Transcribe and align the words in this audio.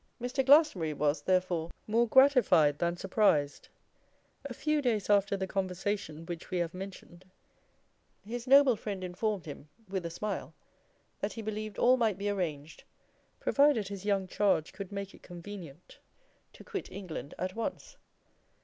Mr. 0.19 0.43
Glastonbury 0.43 0.93
was, 0.95 1.21
therefore, 1.21 1.69
more 1.85 2.07
gratified 2.07 2.79
than 2.79 2.97
surprised 2.97 3.69
when, 4.43 4.49
a 4.49 4.53
few 4.55 4.81
days 4.81 5.11
after 5.11 5.37
the 5.37 5.45
conversation 5.45 6.25
which 6.25 6.49
we 6.49 6.57
have 6.57 6.73
mentioned, 6.73 7.23
his 8.25 8.47
noble 8.47 8.75
friend 8.75 9.03
informed 9.03 9.45
him, 9.45 9.69
with 9.87 10.03
a 10.03 10.09
smile, 10.09 10.55
that 11.19 11.33
he 11.33 11.43
believed 11.43 11.77
all 11.77 11.97
might 11.97 12.17
be 12.17 12.29
arranged, 12.31 12.83
provided 13.39 13.89
his 13.89 14.03
young 14.03 14.25
charge 14.25 14.73
could 14.73 14.91
make 14.91 15.13
it 15.13 15.21
convenient 15.21 15.99
to 16.51 16.63
quit 16.63 16.91
England 16.91 17.35
at 17.37 17.53
once. 17.53 17.95